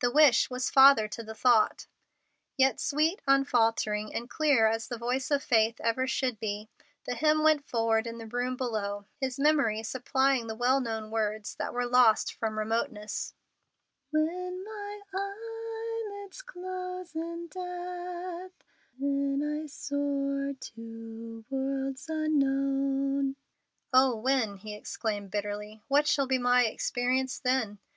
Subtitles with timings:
[0.00, 1.88] The wish was father to the thought.
[2.56, 6.68] Yet sweet, unfaltering, and clear as the voice of faith ever should be,
[7.04, 11.56] the hymn went forward in the room below, his memory supplying the well known words
[11.56, 13.34] that were lost from remoteness:
[14.12, 18.52] "When mine eyelids close in death,
[19.00, 23.34] When I soar to worlds unknown."
[23.92, 25.82] "Oh, when!" he exclaimed, bitterly.
[25.88, 27.80] "What shall be my experience then?